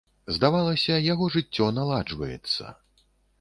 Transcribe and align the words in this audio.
Здавалася, 0.35 0.95
яго 1.13 1.27
жыццё 1.35 1.67
наладжваецца. 1.81 2.73